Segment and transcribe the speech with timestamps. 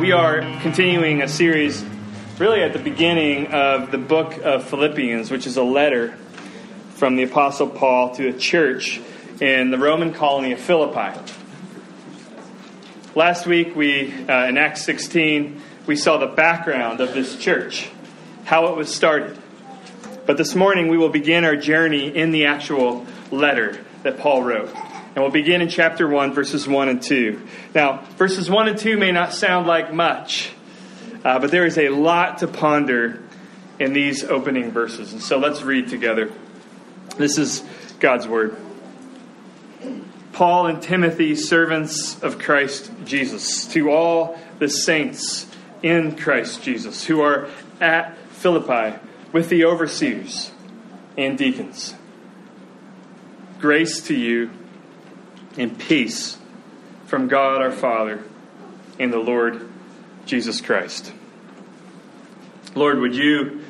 [0.00, 1.84] we are continuing a series
[2.38, 6.16] really at the beginning of the book of Philippians, which is a letter
[6.94, 8.98] from the Apostle Paul to a church
[9.42, 11.20] in the Roman colony of Philippi.
[13.14, 17.90] Last week, we uh, in Acts 16, we saw the background of this church,
[18.44, 19.36] how it was started.
[20.24, 24.74] But this morning, we will begin our journey in the actual letter that Paul wrote.
[25.14, 27.40] And we'll begin in chapter 1, verses 1 and 2.
[27.74, 30.52] Now, verses 1 and 2 may not sound like much,
[31.24, 33.20] uh, but there is a lot to ponder
[33.80, 35.12] in these opening verses.
[35.12, 36.30] And so let's read together.
[37.16, 37.64] This is
[37.98, 38.56] God's Word.
[40.32, 45.46] Paul and Timothy, servants of Christ Jesus, to all the saints
[45.82, 47.48] in Christ Jesus who are
[47.80, 48.96] at Philippi
[49.32, 50.52] with the overseers
[51.18, 51.94] and deacons.
[53.58, 54.50] Grace to you
[55.56, 56.38] and peace
[57.06, 58.22] from God our Father
[58.98, 59.68] and the Lord
[60.26, 61.12] Jesus Christ.
[62.74, 63.64] Lord, would you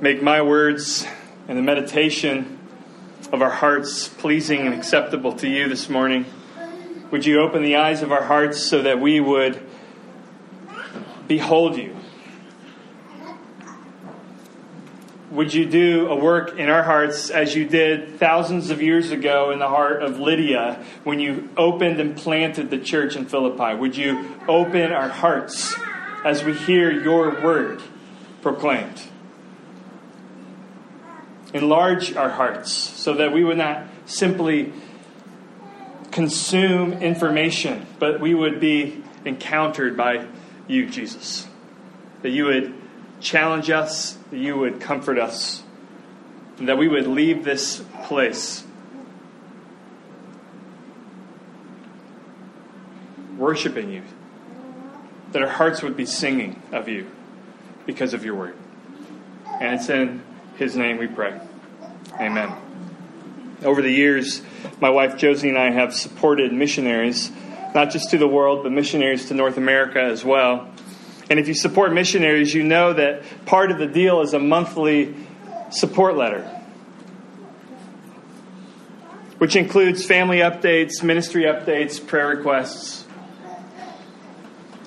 [0.00, 1.06] make my words
[1.48, 2.58] and the meditation
[3.32, 6.26] of our hearts pleasing and acceptable to you this morning?
[7.10, 9.62] Would you open the eyes of our hearts so that we would
[11.28, 11.96] behold you
[15.36, 19.50] would you do a work in our hearts as you did thousands of years ago
[19.50, 23.74] in the heart of Lydia when you opened and planted the church in Philippi?
[23.74, 25.76] Would you open our hearts
[26.24, 27.82] as we hear your word
[28.40, 29.02] proclaimed?
[31.52, 34.72] Enlarge our hearts so that we would not simply
[36.12, 40.26] consume information, but we would be encountered by
[40.66, 41.46] you, Jesus.
[42.22, 42.85] That you would
[43.20, 45.62] challenge us, that you would comfort us,
[46.58, 48.64] and that we would leave this place
[53.36, 54.02] worshiping you,
[55.32, 57.06] that our hearts would be singing of you
[57.84, 58.56] because of your word.
[59.60, 60.22] And it's in
[60.56, 61.38] his name we pray.
[62.14, 62.52] Amen.
[63.62, 64.42] Over the years,
[64.80, 67.30] my wife Josie and I have supported missionaries,
[67.74, 70.68] not just to the world, but missionaries to North America as well.
[71.28, 75.14] And if you support missionaries, you know that part of the deal is a monthly
[75.70, 76.42] support letter,
[79.38, 83.04] which includes family updates, ministry updates, prayer requests.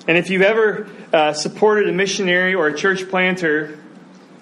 [0.08, 3.78] And if you've ever uh, supported a missionary or a church planter,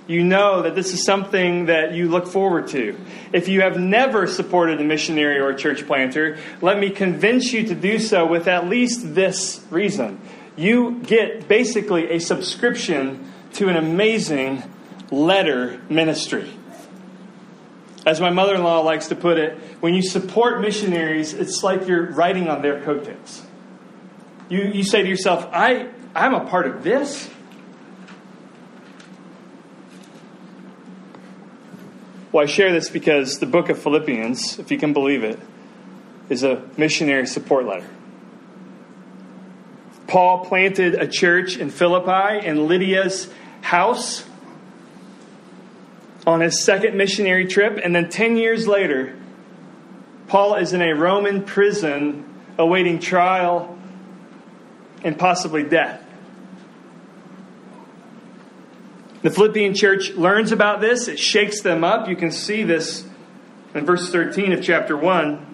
[0.06, 2.98] you know that this is something that you look forward to.
[3.32, 7.66] If you have never supported a missionary or a church planter, let me convince you
[7.66, 10.20] to do so with at least this reason
[10.58, 14.62] you get basically a subscription to an amazing
[15.10, 16.52] letter ministry.
[18.04, 21.86] As my mother in law likes to put it, when you support missionaries, it's like
[21.86, 23.42] you're writing on their coattails.
[24.48, 27.30] You, you say to yourself, I, I'm a part of this.
[32.32, 35.38] Well, I share this because the book of Philippians, if you can believe it,
[36.28, 37.88] is a missionary support letter.
[40.08, 43.30] Paul planted a church in Philippi in Lydia's
[43.60, 44.24] house
[46.26, 47.78] on his second missionary trip.
[47.82, 49.14] And then 10 years later,
[50.26, 52.24] Paul is in a Roman prison
[52.58, 53.78] awaiting trial
[55.04, 56.02] and possibly death.
[59.20, 62.08] The Philippian church learns about this, it shakes them up.
[62.08, 63.06] You can see this
[63.74, 65.47] in verse 13 of chapter 1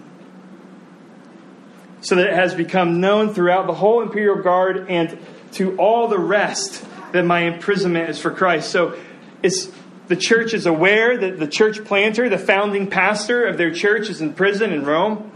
[2.04, 5.19] so that it has become known throughout the whole imperial guard and
[5.53, 8.70] to all the rest that my imprisonment is for Christ.
[8.70, 8.98] So
[9.42, 9.70] it's
[10.06, 14.20] the church is aware that the church planter, the founding pastor of their church, is
[14.20, 15.32] in prison in Rome.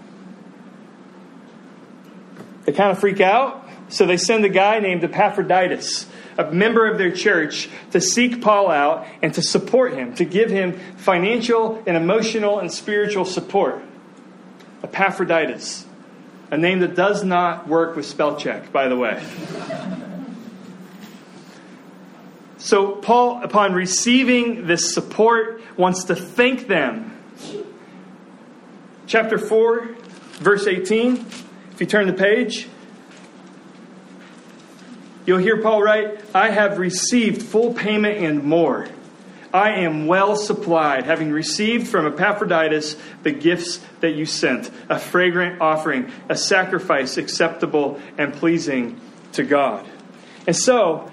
[2.66, 6.98] They kind of freak out, so they send a guy named Epaphroditus, a member of
[6.98, 11.96] their church, to seek Paul out and to support him, to give him financial and
[11.96, 13.82] emotional and spiritual support.
[14.82, 15.86] Epaphroditus.
[16.50, 19.22] A name that does not work with spell check, by the way.
[22.56, 27.16] So, Paul, upon receiving this support, wants to thank them.
[29.06, 29.86] Chapter 4,
[30.40, 31.16] verse 18.
[31.16, 32.68] If you turn the page,
[35.26, 38.88] you'll hear Paul write, I have received full payment and more
[39.52, 45.60] I am well supplied, having received from Epaphroditus the gifts that you sent, a fragrant
[45.60, 49.00] offering, a sacrifice acceptable and pleasing
[49.32, 49.86] to God.
[50.46, 51.10] And so,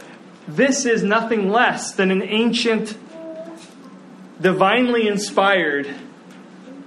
[0.47, 2.97] this is nothing less than an ancient,
[4.39, 5.93] divinely inspired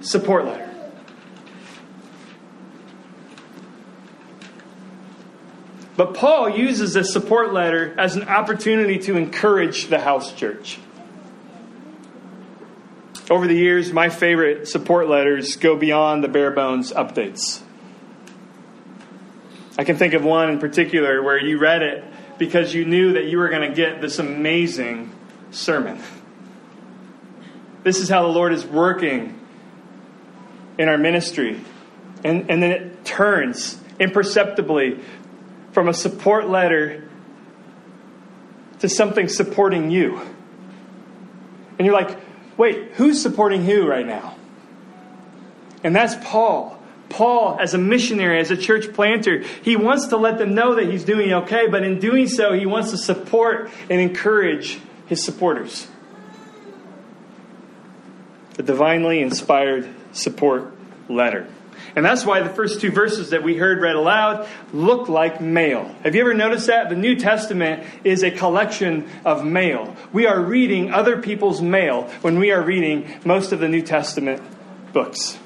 [0.01, 0.65] support letter.
[5.97, 10.79] But Paul uses this support letter as an opportunity to encourage the house church.
[13.29, 17.61] Over the years, my favorite support letters go beyond the bare bones updates.
[19.77, 22.03] I can think of one in particular where you read it
[22.39, 25.11] because you knew that you were going to get this amazing
[25.51, 26.01] sermon.
[27.83, 29.39] This is how the Lord is working
[30.79, 31.61] in our ministry.
[32.23, 34.99] And, and then it turns imperceptibly
[35.71, 37.07] from a support letter
[38.79, 40.19] to something supporting you.
[41.77, 42.17] And you're like,
[42.59, 44.35] wait, who's supporting who right now?
[45.81, 46.77] And that's Paul.
[47.07, 50.87] Paul, as a missionary, as a church planter, he wants to let them know that
[50.87, 55.87] he's doing okay, but in doing so, he wants to support and encourage his supporters.
[58.55, 60.71] The divinely inspired support
[61.07, 61.47] letter.
[61.95, 65.83] And that's why the first two verses that we heard read aloud look like mail.
[66.03, 66.89] Have you ever noticed that?
[66.89, 69.95] The New Testament is a collection of mail.
[70.13, 74.41] We are reading other people's mail when we are reading most of the New Testament
[74.93, 75.37] books.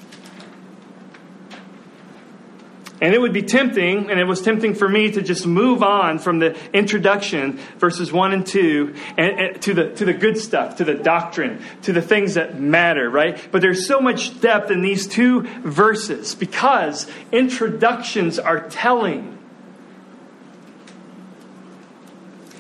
[3.04, 6.20] And it would be tempting, and it was tempting for me to just move on
[6.20, 10.78] from the introduction, verses 1 and 2, and, and, to, the, to the good stuff,
[10.78, 13.38] to the doctrine, to the things that matter, right?
[13.52, 19.38] But there's so much depth in these two verses because introductions are telling.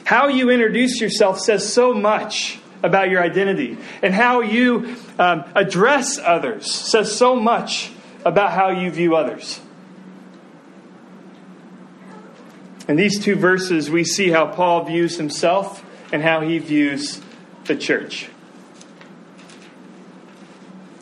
[0.04, 6.20] How you introduce yourself says so much about your identity, and how you um, address
[6.20, 7.94] others says so much
[8.26, 9.62] about how you view others.
[12.88, 17.22] In these two verses, we see how Paul views himself and how he views
[17.66, 18.30] the church.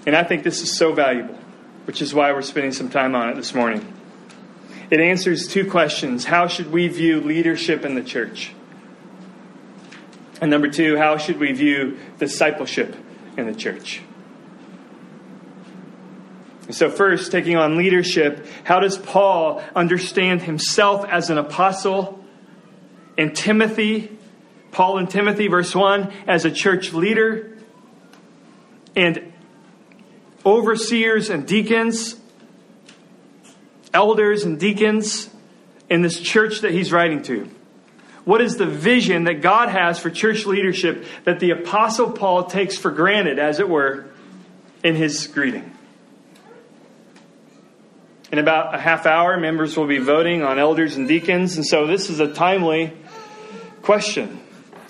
[0.06, 1.38] And I think this is so valuable,
[1.86, 3.94] which is why we're spending some time on it this morning.
[4.90, 8.54] It answers two questions How should we view leadership in the church?
[10.40, 12.96] And number two, how should we view discipleship
[13.38, 14.02] in the church?
[16.72, 22.24] So, first, taking on leadership, how does Paul understand himself as an apostle?
[23.18, 24.18] And Timothy,
[24.72, 27.58] Paul and Timothy, verse 1, as a church leader,
[28.96, 29.34] and
[30.46, 32.16] overseers and deacons,
[33.94, 35.30] elders and deacons
[35.90, 37.50] in this church that he's writing to.
[38.24, 42.78] What is the vision that God has for church leadership that the Apostle Paul takes
[42.78, 44.06] for granted, as it were,
[44.84, 45.76] in his greeting?
[48.32, 51.58] In about a half hour, members will be voting on elders and deacons.
[51.58, 52.94] And so this is a timely
[53.82, 54.40] question.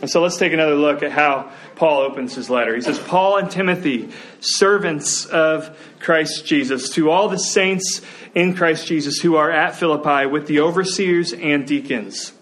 [0.01, 2.75] And so let's take another look at how Paul opens his letter.
[2.75, 4.09] He says, Paul and Timothy,
[4.39, 8.01] servants of Christ Jesus, to all the saints
[8.35, 12.33] in Christ Jesus who are at Philippi with the overseers and deacons.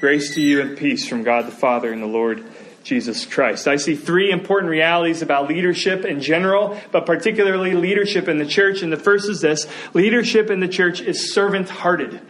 [0.00, 2.44] Grace to you and peace from God the Father and the Lord
[2.82, 3.68] Jesus Christ.
[3.68, 8.82] I see three important realities about leadership in general, but particularly leadership in the church.
[8.82, 12.20] And the first is this leadership in the church is servant hearted.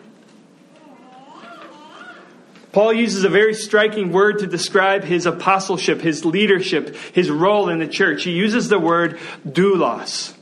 [2.73, 7.79] Paul uses a very striking word to describe his apostleship, his leadership, his role in
[7.79, 8.25] the church.
[8.25, 10.35] He uses the word doulos,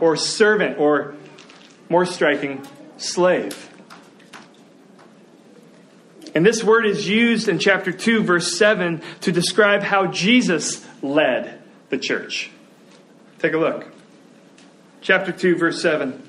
[0.00, 1.14] or servant, or
[1.90, 2.66] more striking,
[2.96, 3.70] slave.
[6.34, 11.62] And this word is used in chapter 2, verse 7, to describe how Jesus led
[11.88, 12.50] the church.
[13.38, 13.86] Take a look.
[15.00, 16.22] Chapter 2, verse 7.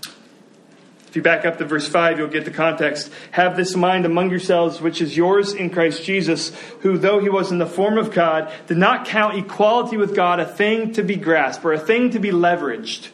[1.08, 3.12] If you back up to verse 5, you'll get the context.
[3.32, 7.52] Have this mind among yourselves, which is yours in Christ Jesus, who, though he was
[7.52, 11.16] in the form of God, did not count equality with God a thing to be
[11.16, 13.08] grasped or a thing to be leveraged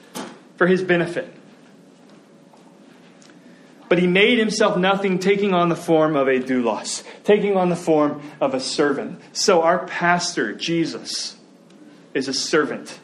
[0.57, 1.31] for his benefit.
[3.93, 7.75] But he made himself nothing, taking on the form of a doulos, taking on the
[7.75, 9.21] form of a servant.
[9.33, 11.37] So our pastor, Jesus,
[12.15, 12.99] is a servant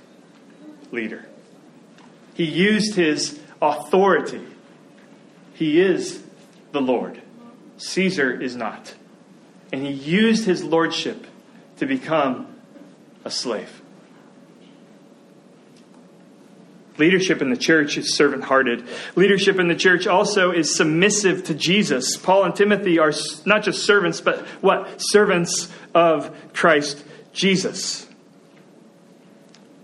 [0.91, 1.27] leader.
[2.33, 4.41] He used his authority.
[5.53, 6.23] He is
[6.71, 7.21] the Lord.
[7.77, 8.95] Caesar is not.
[9.71, 11.27] And he used his lordship
[11.77, 12.47] to become
[13.23, 13.78] a slave.
[16.99, 18.83] Leadership in the church is servant hearted.
[19.15, 22.17] Leadership in the church also is submissive to Jesus.
[22.17, 23.13] Paul and Timothy are
[23.45, 24.97] not just servants, but what?
[24.97, 28.05] Servants of Christ Jesus.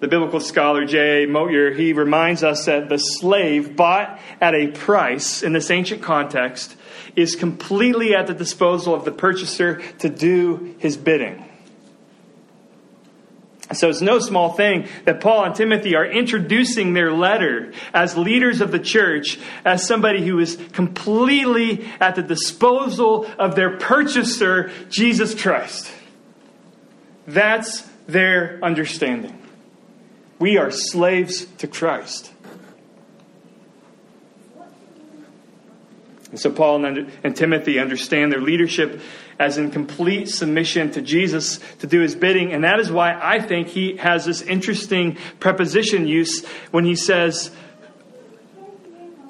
[0.02, 1.26] The biblical scholar J.A.
[1.26, 6.76] Motyer, he reminds us that the slave bought at a price in this ancient context
[7.16, 11.46] is completely at the disposal of the purchaser to do his bidding.
[13.74, 18.62] So it's no small thing that Paul and Timothy are introducing their letter as leaders
[18.62, 25.40] of the church, as somebody who is completely at the disposal of their purchaser, Jesus
[25.40, 25.92] Christ.
[27.26, 29.42] That's their understanding.
[30.38, 32.32] We are slaves to Christ.
[36.36, 39.00] And so Paul and, Timothy understand their leadership
[39.40, 42.52] as in complete submission to Jesus to do his bidding.
[42.52, 47.52] And that is why I think he has this interesting preposition use when he says,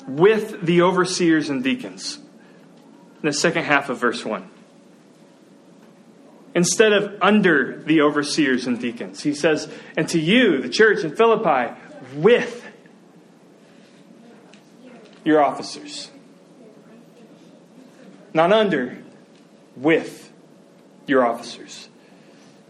[0.08, 2.18] with the overseers and deacons,
[3.22, 4.50] in the second half of verse 1.
[6.56, 11.16] Instead of under the overseers and deacons, he says, and to you, the church in
[11.16, 11.72] Philippi,
[12.16, 12.66] with
[15.24, 16.10] your officers.
[18.36, 18.98] Not under,
[19.78, 20.30] with
[21.08, 21.88] your officers.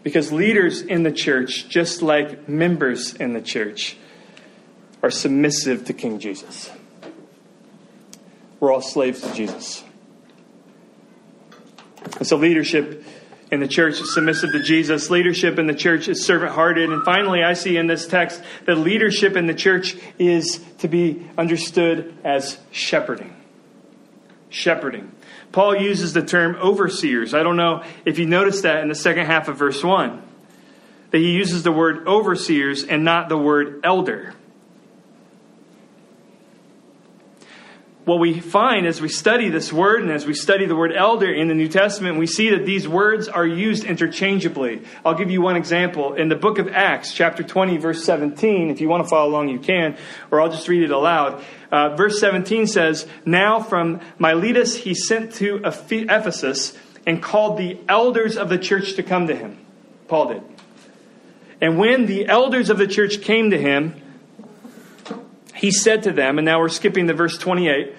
[0.04, 3.98] Because leaders in the church, just like members in the church,
[5.02, 6.70] are submissive to King Jesus.
[8.60, 9.84] We're all slaves to Jesus.
[12.20, 13.04] And so, leadership
[13.52, 15.10] in the church is submissive to Jesus.
[15.10, 16.92] Leadership in the church is servant hearted.
[16.92, 21.28] And finally, I see in this text that leadership in the church is to be
[21.40, 23.36] understood as shepherding.
[24.50, 25.12] Shepherding.
[25.56, 27.34] Paul uses the term overseers.
[27.34, 30.22] I don't know if you noticed that in the second half of verse 1,
[31.12, 34.34] that he uses the word overseers and not the word elder.
[38.06, 41.32] What we find as we study this word and as we study the word elder
[41.32, 44.84] in the New Testament, we see that these words are used interchangeably.
[45.04, 46.14] I'll give you one example.
[46.14, 49.50] In the book of Acts, chapter 20, verse 17, if you want to follow along,
[49.50, 49.98] you can,
[50.30, 51.44] or I'll just read it aloud.
[51.72, 58.38] Uh, verse 17 says, Now from Miletus he sent to Ephesus and called the elders
[58.38, 59.66] of the church to come to him.
[60.08, 60.44] Paul did.
[61.60, 64.00] And when the elders of the church came to him,
[65.56, 67.96] he said to them, and now we're skipping to verse 28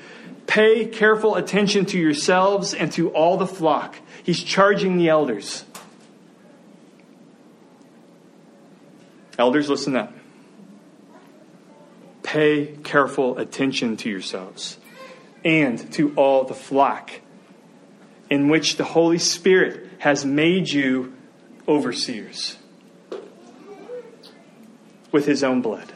[0.47, 3.97] pay careful attention to yourselves and to all the flock.
[4.23, 5.65] He's charging the elders.
[9.39, 10.15] Elders, listen up.
[12.23, 14.79] Pay careful attention to yourselves
[15.45, 17.11] and to all the flock
[18.31, 21.15] in which the Holy Spirit has made you
[21.69, 22.57] overseers
[25.13, 25.96] with his own blood.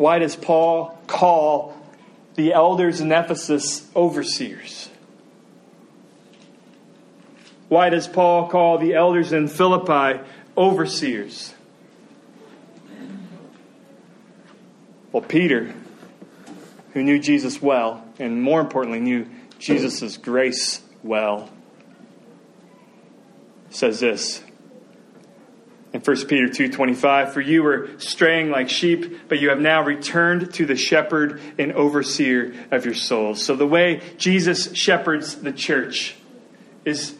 [0.00, 1.76] Why does Paul call
[2.34, 4.88] the elders in Ephesus overseers?
[7.68, 10.24] Why does Paul call the elders in Philippi
[10.56, 11.52] overseers?
[15.12, 15.74] Well, Peter,
[16.94, 19.26] who knew Jesus well, and more importantly, knew
[19.58, 21.50] Jesus' grace well,
[23.68, 24.42] says this
[25.92, 30.52] in 1 Peter 2:25 for you were straying like sheep but you have now returned
[30.54, 33.42] to the shepherd and overseer of your souls.
[33.42, 36.14] So the way Jesus shepherds the church
[36.84, 37.14] is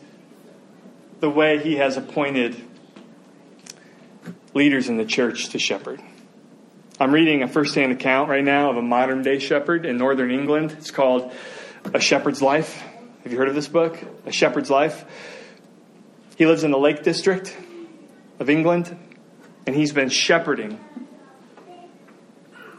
[1.20, 2.56] the way he has appointed
[4.54, 6.00] leaders in the church to shepherd.
[6.98, 10.72] I'm reading a first-hand account right now of a modern day shepherd in northern England.
[10.72, 11.32] It's called
[11.94, 12.82] A Shepherd's Life.
[13.22, 13.98] Have you heard of this book?
[14.26, 15.04] A Shepherd's Life.
[16.36, 17.56] He lives in the Lake District
[18.40, 18.98] of England,
[19.66, 20.80] and he's been shepherding.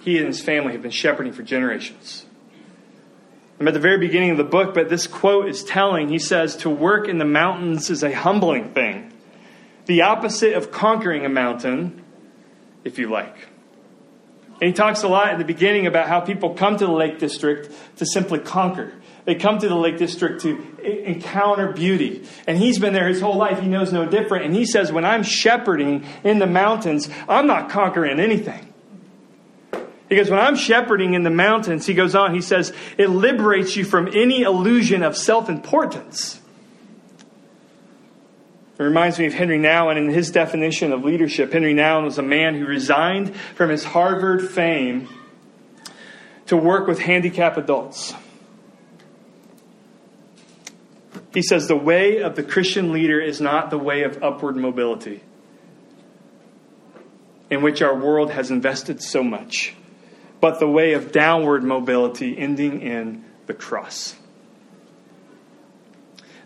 [0.02, 2.26] He and his family have been shepherding for generations.
[3.60, 6.10] I'm at the very beginning of the book, but this quote is telling.
[6.10, 9.14] He says, To work in the mountains is a humbling thing,
[9.86, 12.04] the opposite of conquering a mountain,
[12.84, 13.36] if you like.
[14.62, 17.18] And he talks a lot in the beginning about how people come to the Lake
[17.18, 18.94] District to simply conquer.
[19.26, 22.28] They come to the Lake District to encounter beauty.
[22.48, 23.60] And he's been there his whole life.
[23.60, 24.46] He knows no different.
[24.46, 28.72] And he says, When I'm shepherding in the mountains, I'm not conquering anything.
[30.12, 33.86] Because when I'm shepherding in the mountains, he goes on, he says, it liberates you
[33.86, 36.41] from any illusion of self importance.
[38.82, 41.54] It reminds me of Henry Nouwen and his definition of leadership.
[41.54, 45.08] Henry Nouwen was a man who resigned from his Harvard fame
[46.48, 48.16] to work with handicapped adults.
[51.32, 55.22] He says the way of the Christian leader is not the way of upward mobility,
[57.52, 59.76] in which our world has invested so much,
[60.40, 64.16] but the way of downward mobility ending in the cross.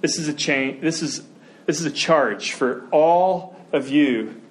[0.02, 1.24] This is a chain, this is
[1.66, 4.42] this is a charge for all of you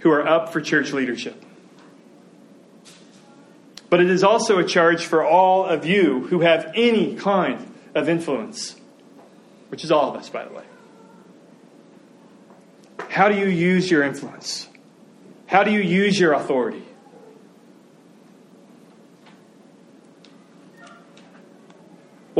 [0.00, 1.42] who are up for church leadership.
[3.88, 8.08] But it is also a charge for all of you who have any kind of
[8.08, 8.76] influence
[9.70, 10.64] which is all of us, by the way.
[13.08, 14.68] How do you use your influence?
[15.46, 16.84] How do you use your authority?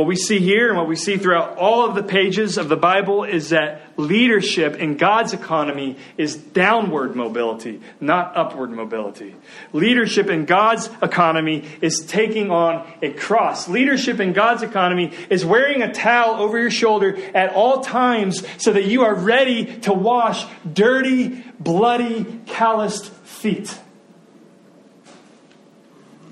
[0.01, 2.75] What we see here and what we see throughout all of the pages of the
[2.75, 9.35] Bible is that leadership in God's economy is downward mobility, not upward mobility.
[9.73, 13.69] Leadership in God's economy is taking on a cross.
[13.69, 18.73] Leadership in God's economy is wearing a towel over your shoulder at all times so
[18.73, 23.77] that you are ready to wash dirty, bloody, calloused feet.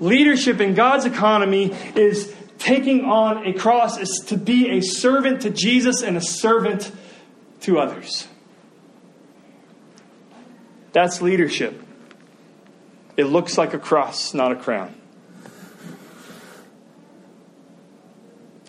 [0.00, 5.50] Leadership in God's economy is taking on a cross is to be a servant to
[5.50, 6.92] Jesus and a servant
[7.62, 8.28] to others.
[10.92, 11.82] That's leadership.
[13.16, 14.94] It looks like a cross, not a crown.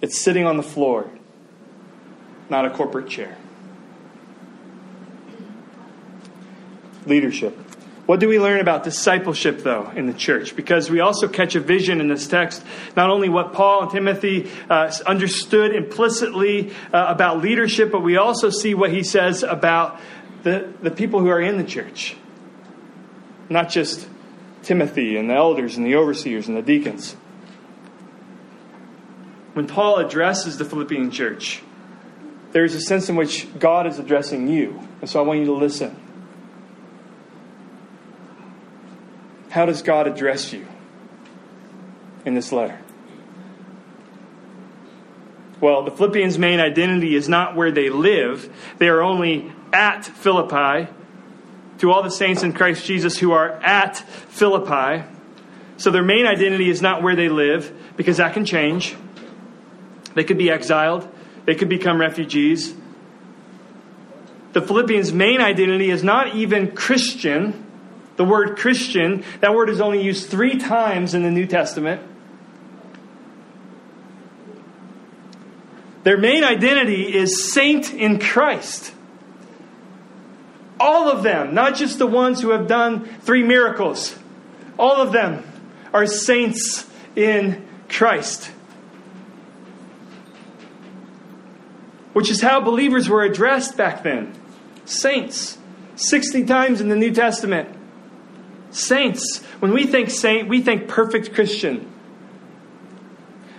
[0.02, 1.10] It's sitting on the floor,
[2.50, 3.38] not a corporate chair.
[7.06, 7.58] Leadership.
[8.08, 10.56] What do we learn about discipleship, though, in the church?
[10.56, 12.64] Because we also catch a vision in this text,
[12.96, 18.50] not only what Paul and Timothy uh, understood implicitly uh, about leadership, but we also
[18.50, 20.00] see what he says about
[20.44, 22.16] the, the people who are in the church.
[23.50, 24.08] Not just
[24.64, 27.14] Timothy and the elders and the overseers and the deacons.
[29.54, 31.62] When Paul addresses the Philippian church,
[32.52, 34.82] there is a sense in which God is addressing you.
[35.02, 36.01] And so I want you to listen.
[39.52, 40.66] How does God address you
[42.26, 42.80] in this letter?
[45.60, 50.90] Well, the Philippians' main identity is not where they live, they are only at Philippi.
[51.80, 55.04] To all the saints in Christ Jesus who are at Philippi.
[55.78, 58.96] So their main identity is not where they live, because that can change.
[60.14, 61.10] They could be exiled,
[61.46, 62.76] they could become refugees.
[64.54, 67.66] The Philippians' main identity is not even Christian,
[68.18, 72.02] the word Christian, that word is only used three times in the New Testament.
[76.04, 78.94] Their main identity is saint in Christ.
[80.80, 84.18] All of them, not just the ones who have done three miracles,
[84.80, 85.44] all of them
[85.94, 88.52] are saints in Christ.
[92.14, 94.34] Which is how believers were addressed back then.
[94.86, 95.58] Saints.
[95.96, 97.70] 60 times in the New Testament.
[98.72, 99.44] Saints.
[99.60, 101.92] When we think saint, we think perfect Christian.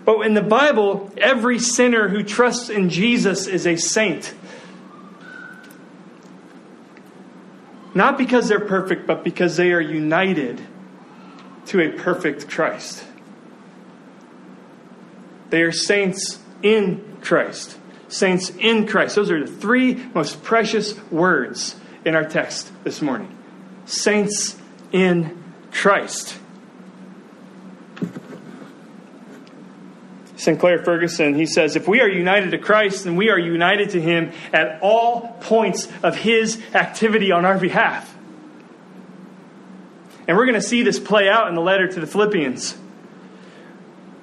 [0.04, 4.34] But in the Bible, every sinner who trusts in Jesus is a saint.
[7.94, 10.60] Not because they're perfect, but because they are united
[11.66, 13.04] to a perfect Christ.
[15.50, 17.78] They are saints in Christ.
[18.08, 19.16] Saints in Christ.
[19.16, 23.36] Those are the three most precious words in our text this morning.
[23.84, 24.56] Saints
[24.92, 26.38] in Christ.
[30.36, 34.00] Sinclair Ferguson, he says, if we are united to Christ, then we are united to
[34.00, 38.12] Him at all points of His activity on our behalf.
[40.26, 42.76] And we're going to see this play out in the letter to the Philippians.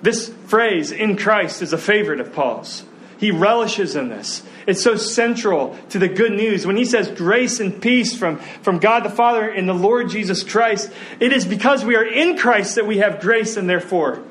[0.01, 2.84] This phrase, in Christ, is a favorite of Paul's.
[3.19, 4.43] He relishes in this.
[4.65, 6.65] It's so central to the good news.
[6.65, 10.41] When he says grace and peace from, from God the Father and the Lord Jesus
[10.41, 14.23] Christ, it is because we are in Christ that we have grace and therefore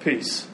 [0.00, 0.48] peace.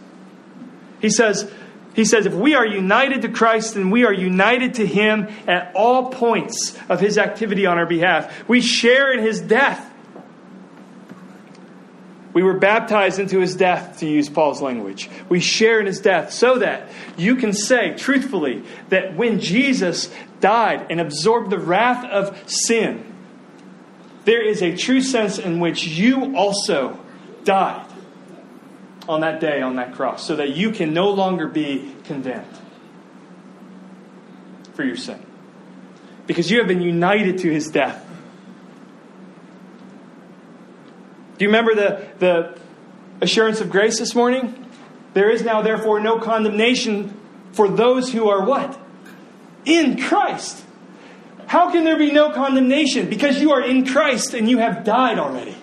[1.00, 1.50] He says,
[1.94, 5.72] he says, if we are united to Christ, then we are united to Him at
[5.74, 8.48] all points of His activity on our behalf.
[8.48, 9.87] We share in His death.
[12.32, 15.08] We were baptized into his death, to use Paul's language.
[15.28, 20.10] We share in his death so that you can say truthfully that when Jesus
[20.40, 23.04] died and absorbed the wrath of sin,
[24.24, 27.00] there is a true sense in which you also
[27.44, 27.86] died
[29.08, 32.44] on that day on that cross, so that you can no longer be condemned
[34.74, 35.24] for your sin.
[36.26, 38.04] Because you have been united to his death.
[41.38, 42.58] Do you remember the, the
[43.20, 44.66] assurance of grace this morning?
[45.14, 47.16] There is now, therefore, no condemnation
[47.52, 48.78] for those who are what?
[49.64, 50.64] In Christ.
[51.46, 53.08] How can there be no condemnation?
[53.08, 55.56] Because you are in Christ and you have died already.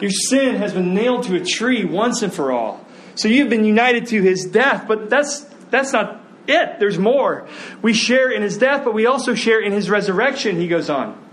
[0.00, 2.84] Your sin has been nailed to a tree once and for all.
[3.14, 6.78] So you've been united to his death, but that's that's not it.
[6.78, 7.48] There's more.
[7.80, 11.25] We share in his death, but we also share in his resurrection, he goes on.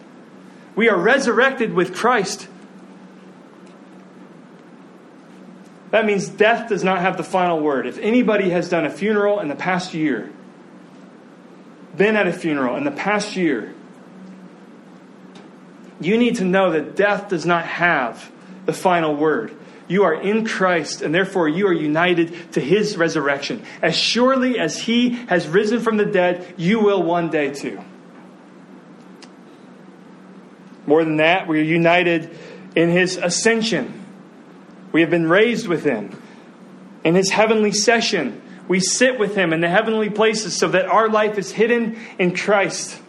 [0.75, 2.47] We are resurrected with Christ.
[5.91, 7.85] That means death does not have the final word.
[7.85, 10.31] If anybody has done a funeral in the past year,
[11.95, 13.75] been at a funeral in the past year,
[16.01, 18.31] you need to know that death does not have
[18.65, 19.55] the final word.
[19.87, 23.63] You are in Christ, and therefore you are united to his resurrection.
[23.81, 27.79] As surely as he has risen from the dead, you will one day too.
[30.85, 32.35] More than that, we are united
[32.75, 34.05] in his ascension.
[34.91, 36.19] We have been raised with him.
[37.03, 41.09] In his heavenly session, we sit with him in the heavenly places so that our
[41.09, 42.99] life is hidden in Christ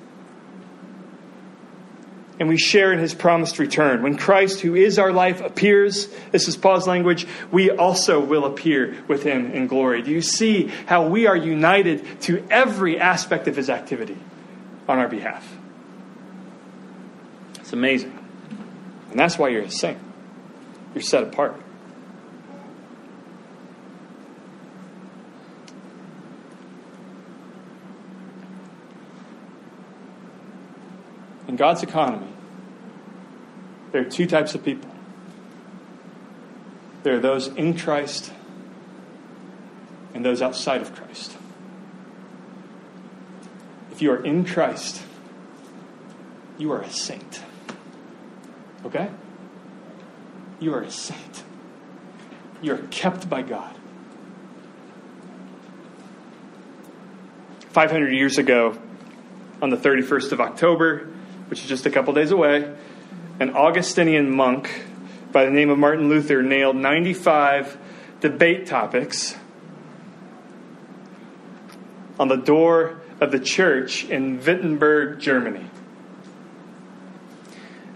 [2.40, 4.02] and we share in his promised return.
[4.02, 8.96] When Christ, who is our life, appears, this is Paul's language, we also will appear
[9.06, 10.02] with him in glory.
[10.02, 14.18] Do you see how we are united to every aspect of his activity
[14.88, 15.56] on our behalf?
[17.74, 18.16] Amazing.
[19.10, 19.98] And that's why you're a saint.
[20.94, 21.60] You're set apart.
[31.48, 32.28] In God's economy,
[33.90, 34.90] there are two types of people
[37.02, 38.32] there are those in Christ
[40.14, 41.36] and those outside of Christ.
[43.90, 45.02] If you are in Christ,
[46.56, 47.42] you are a saint.
[48.84, 49.10] Okay?
[50.60, 51.44] You are a saint.
[52.62, 53.76] You are kept by God.
[57.70, 58.78] 500 years ago,
[59.60, 61.08] on the 31st of October,
[61.48, 62.72] which is just a couple days away,
[63.40, 64.84] an Augustinian monk
[65.32, 67.76] by the name of Martin Luther nailed 95
[68.20, 69.36] debate topics
[72.18, 75.68] on the door of the church in Wittenberg, Germany.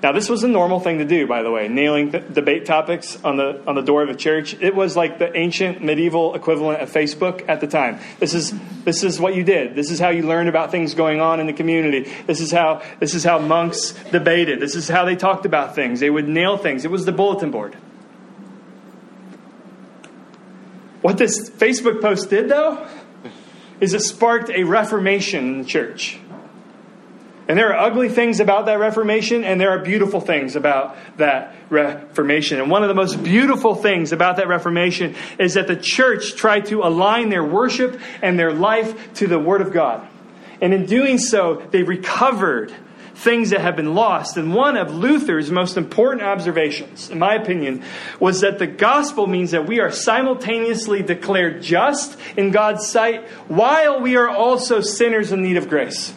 [0.01, 3.37] Now, this was a normal thing to do, by the way, nailing debate topics on
[3.37, 4.55] the, on the door of a church.
[4.61, 7.99] It was like the ancient medieval equivalent of Facebook at the time.
[8.21, 9.75] This is, this is what you did.
[9.75, 12.13] This is how you learned about things going on in the community.
[12.29, 14.61] This is, how, this is how monks debated.
[14.61, 15.99] This is how they talked about things.
[15.99, 16.85] They would nail things.
[16.85, 17.75] It was the bulletin board.
[21.03, 22.87] What this Facebook post did, though,
[23.81, 26.21] is it sparked a reformation in the church.
[27.49, 31.55] And there are ugly things about that Reformation, and there are beautiful things about that
[31.71, 32.61] Reformation.
[32.61, 36.67] And one of the most beautiful things about that Reformation is that the church tried
[36.67, 40.07] to align their worship and their life to the Word of God.
[40.61, 42.75] And in doing so, they recovered
[43.15, 44.37] things that have been lost.
[44.37, 47.83] And one of Luther's most important observations, in my opinion,
[48.21, 54.01] was that the gospel means that we are simultaneously declared just in God's sight while
[54.01, 56.15] we are also sinners in need of grace.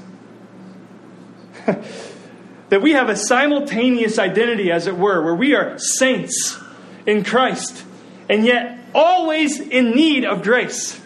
[2.70, 6.58] that we have a simultaneous identity, as it were, where we are saints
[7.06, 7.84] in Christ,
[8.30, 11.00] and yet always in need of grace.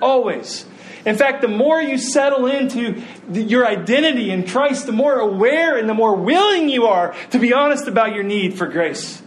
[0.00, 0.64] Always.
[1.04, 5.88] In fact, the more you settle into your identity in Christ, the more aware and
[5.88, 9.22] the more willing you are to be honest about your need for grace.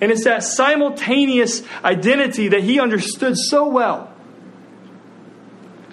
[0.00, 4.12] And it's that simultaneous identity that he understood so well.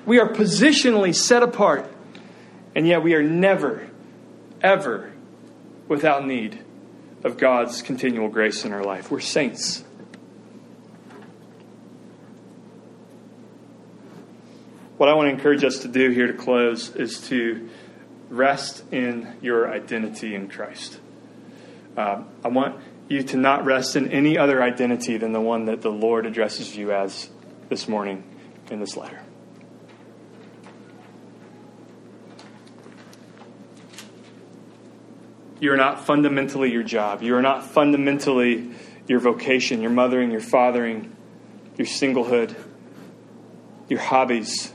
[0.05, 1.91] We are positionally set apart
[2.75, 3.87] and yet we are never,
[4.61, 5.11] ever
[5.87, 6.63] without need
[7.23, 9.11] of God's continual grace in our life.
[9.11, 9.83] We're saints.
[14.97, 17.69] What I want to encourage us to do here to close is to
[18.29, 20.99] rest in your identity in Christ.
[21.95, 25.81] Uh, I want you to not rest in any other identity than the one that
[25.81, 27.29] the Lord addresses you as
[27.69, 28.23] this morning
[28.69, 29.19] in this letter.
[35.59, 37.21] You are not fundamentally your job.
[37.21, 38.71] You are not fundamentally
[39.07, 41.15] your vocation, your mothering, your fathering,
[41.77, 42.55] your singlehood,
[43.89, 44.71] your hobbies.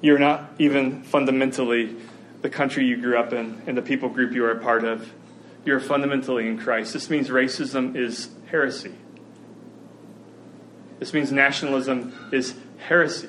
[0.00, 1.96] You're not even fundamentally
[2.42, 5.12] the country you grew up in and the people group you are a part of.
[5.64, 6.92] You're fundamentally in Christ.
[6.92, 8.94] This means racism is heresy.
[11.00, 13.28] This means nationalism is heresy.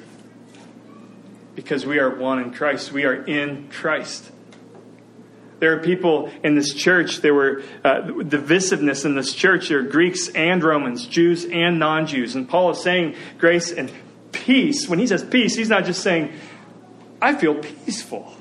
[1.55, 2.91] Because we are one in Christ.
[2.91, 4.31] We are in Christ.
[5.59, 9.69] There are people in this church, there were uh, divisiveness in this church.
[9.69, 12.35] There are Greeks and Romans, Jews and non Jews.
[12.35, 13.91] And Paul is saying grace and
[14.31, 14.87] peace.
[14.87, 16.33] When he says peace, he's not just saying,
[17.21, 18.33] I feel peaceful.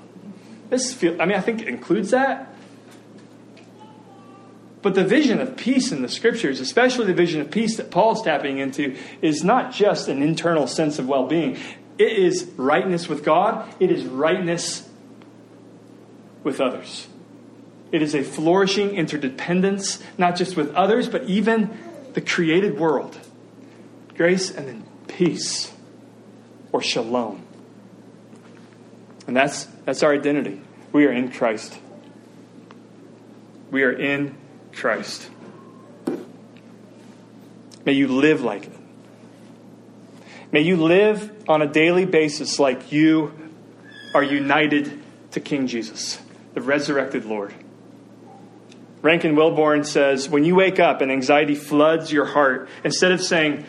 [0.68, 2.52] This feel, I mean, I think it includes that.
[4.82, 8.22] But the vision of peace in the scriptures, especially the vision of peace that Paul's
[8.22, 11.56] tapping into, is not just an internal sense of well being.
[11.98, 14.85] It is rightness with God, it is rightness
[16.46, 17.08] with others.
[17.90, 21.76] It is a flourishing interdependence, not just with others, but even
[22.14, 23.18] the created world.
[24.14, 25.72] Grace and then peace,
[26.70, 27.42] or shalom.
[29.26, 30.60] And that's, that's our identity.
[30.92, 31.76] We are in Christ.
[33.72, 34.36] We are in
[34.72, 35.28] Christ.
[37.84, 38.72] May you live like it.
[40.52, 43.32] May you live on a daily basis like you
[44.14, 46.20] are united to King Jesus,
[46.56, 47.52] the resurrected Lord.
[49.02, 53.66] Rankin Wilbourne says, When you wake up and anxiety floods your heart, instead of saying,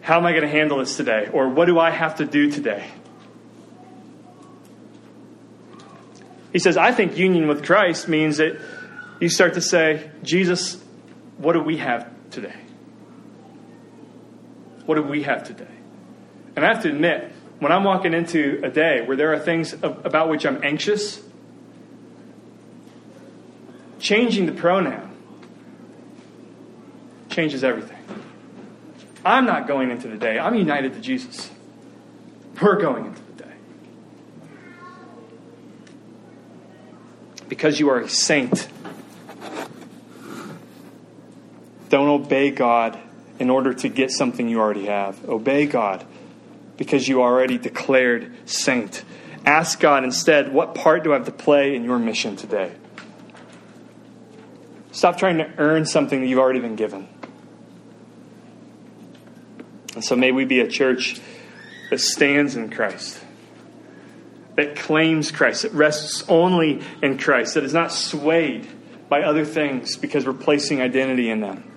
[0.00, 1.28] How am I going to handle this today?
[1.30, 2.88] or What do I have to do today?
[6.54, 8.58] He says, I think union with Christ means that
[9.20, 10.82] you start to say, Jesus,
[11.36, 12.56] what do we have today?
[14.86, 15.66] What do we have today?
[16.56, 19.74] And I have to admit, when I'm walking into a day where there are things
[19.74, 21.25] about which I'm anxious,
[23.98, 25.10] changing the pronoun
[27.30, 27.96] changes everything.
[29.24, 31.50] I'm not going into the day, I'm united to Jesus.
[32.60, 33.52] We're going into the day.
[37.48, 38.68] Because you are a saint.
[41.90, 42.98] Don't obey God
[43.38, 45.28] in order to get something you already have.
[45.28, 46.06] Obey God
[46.76, 49.04] because you already declared saint.
[49.44, 52.72] Ask God instead, what part do I have to play in your mission today?
[54.96, 57.06] Stop trying to earn something that you've already been given.
[59.92, 61.20] And so may we be a church
[61.90, 63.22] that stands in Christ,
[64.54, 68.66] that claims Christ, that rests only in Christ, that is not swayed
[69.10, 71.70] by other things because we're placing identity in them.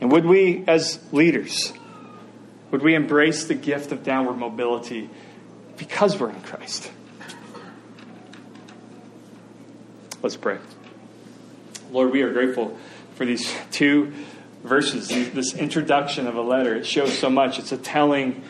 [0.00, 1.72] And would we, as leaders,
[2.70, 5.10] would we embrace the gift of downward mobility
[5.76, 6.92] because we're in Christ?
[10.22, 10.58] Let's pray.
[11.90, 12.76] Lord, we are grateful
[13.14, 14.12] for these two
[14.62, 16.74] verses, this introduction of a letter.
[16.74, 17.58] It shows so much.
[17.58, 18.44] It's a telling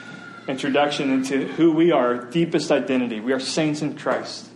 [0.49, 3.21] introduction into who we are, deepest identity.
[3.21, 4.49] We are saints in Christ.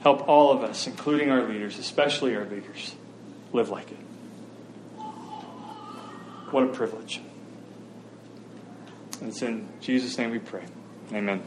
[0.00, 2.94] Help all of us, including our leaders, especially our leaders,
[3.52, 3.98] live like it.
[6.50, 7.20] What a privilege.
[9.20, 10.64] And it's in Jesus' name we pray.
[11.12, 11.42] Amen.